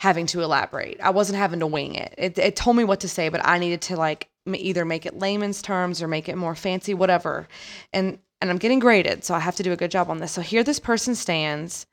[0.02, 1.00] having to elaborate.
[1.00, 2.12] I wasn't having to wing it.
[2.18, 5.16] It, it told me what to say, but I needed to like either make it
[5.16, 7.46] layman's terms or make it more fancy, whatever.
[7.92, 10.32] And and I'm getting graded, so I have to do a good job on this.
[10.32, 11.86] So here this person stands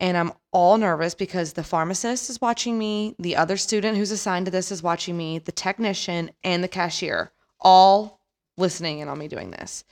[0.00, 4.46] and I'm all nervous because the pharmacist is watching me, the other student who's assigned
[4.46, 8.22] to this is watching me, the technician and the cashier all
[8.56, 9.84] listening in on me doing this.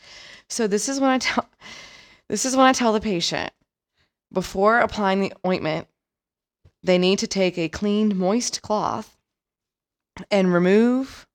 [0.49, 1.47] So this is when I tell
[2.31, 3.53] this is when I tell the patient
[4.33, 5.87] before applying the ointment,
[6.83, 9.17] they need to take a clean, moist cloth
[10.31, 11.27] and remove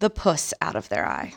[0.00, 1.32] the puss out of their eye.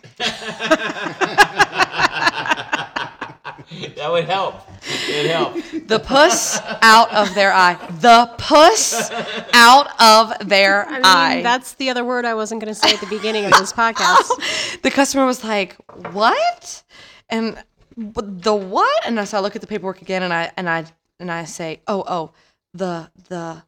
[3.95, 4.62] that would help.
[5.10, 5.56] It'd help.
[5.88, 7.76] The puss out of their eye.
[8.02, 9.10] The puss
[9.54, 11.41] out of their I mean, eye.
[11.43, 14.82] that's the other word I wasn't going to say at the beginning of this podcast.
[14.82, 15.76] the customer was like,
[16.12, 16.84] "What?"
[17.30, 17.62] And
[17.95, 19.06] the what?
[19.06, 20.86] And so I look at the paperwork again, and I and I
[21.19, 22.32] and I say, "Oh, oh,
[22.77, 23.63] the the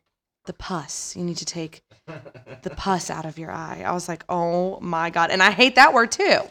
[0.45, 1.15] the pus.
[1.15, 1.83] You need to take
[2.63, 5.75] the pus out of your eye." I was like, "Oh my god!" And I hate
[5.75, 6.41] that word too.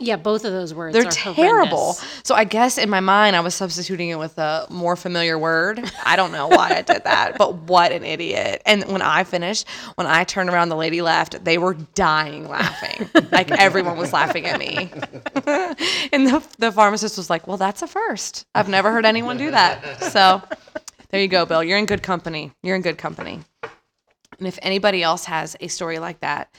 [0.00, 1.92] Yeah, both of those words They're are terrible.
[1.94, 2.04] horrendous.
[2.24, 5.80] So I guess in my mind, I was substituting it with a more familiar word.
[6.04, 8.60] I don't know why I did that, but what an idiot.
[8.66, 11.44] And when I finished, when I turned around, the lady left.
[11.44, 13.08] They were dying laughing.
[13.30, 14.90] like everyone was laughing at me.
[16.12, 18.46] and the, the pharmacist was like, well, that's a first.
[18.52, 20.02] I've never heard anyone do that.
[20.02, 20.42] So
[21.14, 21.62] there you go, Bill.
[21.62, 22.50] You're in good company.
[22.60, 23.40] You're in good company.
[23.62, 26.52] And if anybody else has a story like that,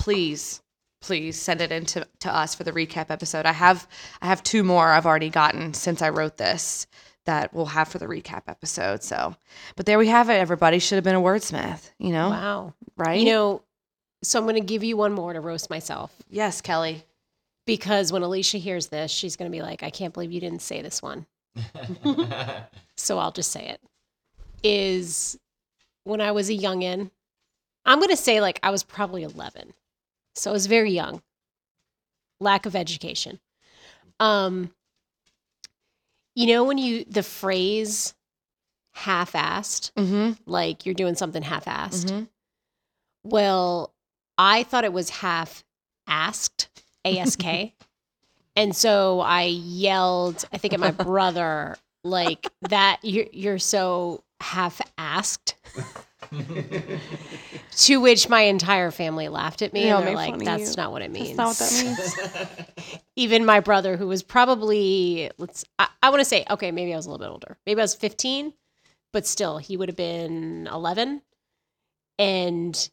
[0.00, 0.62] please,
[1.00, 3.46] please send it in to, to us for the recap episode.
[3.46, 3.86] I have
[4.20, 6.88] I have two more I've already gotten since I wrote this
[7.26, 9.04] that we'll have for the recap episode.
[9.04, 9.36] So
[9.76, 10.80] but there we have it, everybody.
[10.80, 12.30] Should have been a wordsmith, you know?
[12.30, 12.74] Wow.
[12.96, 13.20] Right?
[13.20, 13.62] You know,
[14.24, 17.04] so I'm going to give you one more to roast myself yes, Kelly.
[17.64, 20.62] because when Alicia hears this, she's going to be like, I can't believe you didn't
[20.62, 21.26] say this one.
[23.00, 23.80] So I'll just say it.
[24.62, 25.38] Is
[26.04, 27.10] when I was a youngin',
[27.84, 29.72] I'm going to say like I was probably 11.
[30.34, 31.22] So I was very young.
[32.40, 33.40] Lack of education.
[34.18, 34.70] Um
[36.34, 38.14] you know when you the phrase
[38.92, 40.32] half-assed, Mm-hmm.
[40.46, 42.06] like you're doing something half-assed.
[42.06, 42.24] mm-hmm.
[43.24, 43.92] Well,
[44.38, 45.64] I thought it was half
[46.06, 46.68] asked,
[47.04, 47.44] ASK.
[48.56, 54.80] and so I yelled, I think at my brother, like that you're, you're so half
[54.98, 55.54] asked.
[57.76, 61.02] to which my entire family laughed at me Yeah, and they're like, that's not what
[61.02, 61.36] it means.
[61.36, 63.00] That's not what that means.
[63.16, 66.96] Even my brother, who was probably, let's, I, I want to say, okay, maybe I
[66.96, 67.56] was a little bit older.
[67.66, 68.52] Maybe I was 15,
[69.12, 71.22] but still, he would have been 11.
[72.18, 72.90] And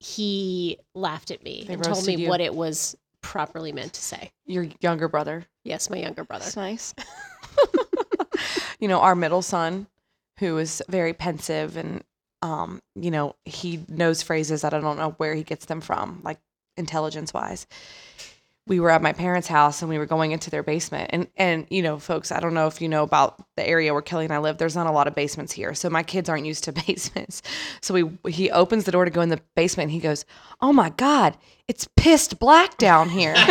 [0.00, 2.28] he laughed at me They and told me you.
[2.28, 4.32] what it was properly meant to say.
[4.44, 5.46] Your younger brother.
[5.64, 6.44] Yes, my younger brother.
[6.44, 6.94] That's nice.
[8.80, 9.86] you know, our middle son,
[10.38, 12.02] who is very pensive and,
[12.42, 16.20] um, you know, he knows phrases that I don't know where he gets them from,
[16.24, 16.38] like
[16.76, 17.66] intelligence wise.
[18.66, 21.10] we were at my parents' house and we were going into their basement.
[21.12, 24.02] And and you know, folks, I don't know if you know about the area where
[24.02, 24.56] Kelly and I live.
[24.58, 27.42] There's not a lot of basements here, so my kids aren't used to basements.
[27.82, 29.84] So we he opens the door to go in the basement.
[29.88, 30.24] and He goes,
[30.62, 31.36] "Oh my God,
[31.68, 33.34] it's pissed black down here."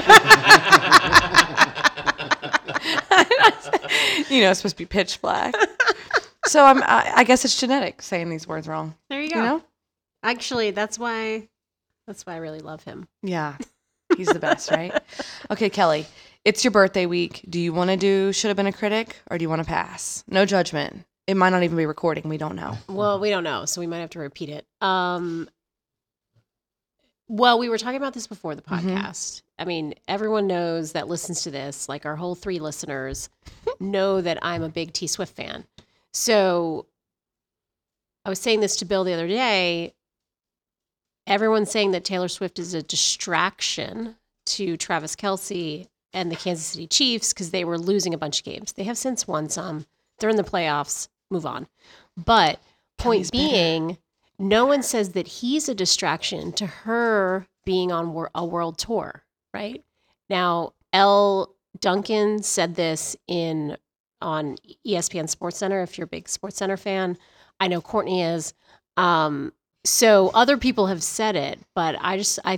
[4.30, 5.54] you know, it's supposed to be pitch black.
[6.46, 8.96] So I'm, I, I guess it's genetic saying these words wrong.
[9.10, 9.36] There you go.
[9.38, 9.64] You know?
[10.24, 11.48] Actually, that's why
[12.08, 13.08] that's why I really love him.
[13.22, 13.56] Yeah.
[14.18, 14.94] He's the best, right?
[15.50, 16.06] Okay, Kelly,
[16.46, 17.46] it's your birthday week.
[17.50, 19.68] Do you want to do should have been a critic or do you want to
[19.68, 20.24] pass?
[20.28, 21.06] No judgment.
[21.28, 22.28] It might not even be recording.
[22.30, 22.78] We don't know.
[22.90, 24.66] Well, we don't know, so we might have to repeat it.
[24.82, 25.50] Um
[27.30, 28.80] well, we were talking about this before the Mhm.
[28.82, 29.42] podcast.
[29.58, 33.30] I mean, everyone knows that listens to this, like our whole three listeners
[33.80, 35.66] know that I'm a big T Swift fan.
[36.14, 36.86] So
[38.26, 39.94] I was saying this to Bill the other day.
[41.26, 46.88] Everyone's saying that Taylor Swift is a distraction to Travis Kelce and the Kansas City
[46.88, 48.74] Chiefs because they were losing a bunch of games.
[48.74, 49.86] They have since won some.
[50.20, 51.08] They're in the playoffs.
[51.32, 51.68] Move on.
[52.18, 52.60] But
[52.98, 53.98] point Kelly's being,
[54.38, 59.84] no one says that he's a distraction to her being on a world tour, right?
[60.30, 63.78] Now, Elle Duncan said this in
[64.24, 64.56] on
[64.88, 65.82] ESPN Sports Center.
[65.84, 67.18] If you're a big Sports Center fan,
[67.60, 68.54] I know Courtney is.
[68.98, 69.54] Um,
[69.86, 72.58] so other people have said it, but I just I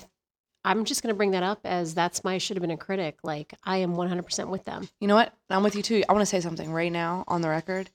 [0.63, 3.17] I'm just going to bring that up as that's my should have been a critic.
[3.23, 4.87] Like I am 100% with them.
[4.99, 5.33] You know what?
[5.49, 6.03] I'm with you too.
[6.09, 7.89] I want to say something right now on the record.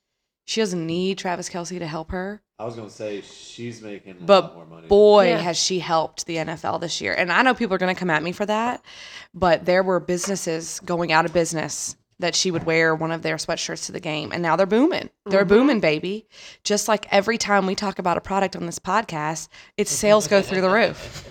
[0.46, 2.40] She doesn't need Travis Kelce to help her.
[2.58, 4.88] I was gonna say she's making a But lot more money.
[4.88, 5.38] Boy, Yeah.
[5.38, 7.14] has she helped the NFL this year.
[7.14, 8.84] And I know people are going to come at me for that,
[9.32, 13.36] but there were businesses going out of business that she would wear one of their
[13.36, 14.30] sweatshirts to the game.
[14.32, 15.10] And now they're booming.
[15.26, 15.48] They're Mhm.
[15.48, 16.26] booming, baby.
[16.64, 20.40] Just like every time we talk about a product on this podcast, its sales go
[20.42, 21.26] through the roof.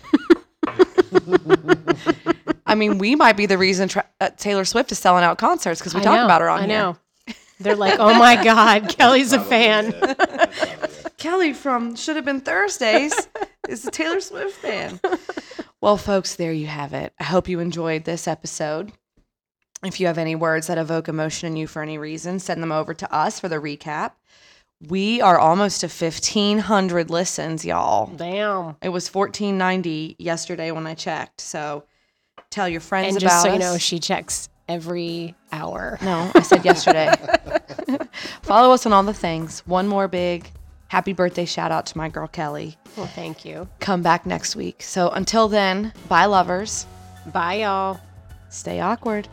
[2.66, 5.80] I mean, we might be the reason tra- uh, Taylor Swift is selling out concerts
[5.80, 6.78] because we I talk know, about her on I here.
[6.78, 6.98] know.
[7.60, 10.00] They're like, "Oh my god, Kelly's a fan." it.
[10.02, 10.70] That's probably
[11.06, 11.18] it.
[11.18, 13.14] Kelly from Should Have Been Thursdays
[13.68, 15.00] is a Taylor Swift fan.
[15.82, 17.12] Well, folks, there you have it.
[17.20, 18.92] I hope you enjoyed this episode.
[19.84, 22.72] If you have any words that evoke emotion in you for any reason, send them
[22.72, 24.12] over to us for the recap.
[24.88, 28.08] We are almost to 1,500 listens, y'all.
[28.08, 28.76] Damn.
[28.82, 31.42] It was 1,490 yesterday when I checked.
[31.42, 31.84] So
[32.50, 33.60] tell your friends And about just so you us.
[33.60, 35.98] know, she checks every hour.
[36.02, 37.14] No, I said yesterday.
[38.44, 39.62] Follow us on all the things.
[39.66, 40.50] One more big
[40.88, 42.78] happy birthday shout out to my girl Kelly.
[42.98, 43.68] Well, thank you.
[43.80, 44.82] Come back next week.
[44.82, 46.86] So until then, bye, lovers.
[47.34, 48.00] Bye, y'all.
[48.50, 49.28] Stay awkward.